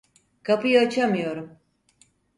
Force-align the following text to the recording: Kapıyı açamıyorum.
Kapıyı 0.43 0.81
açamıyorum. 0.81 1.59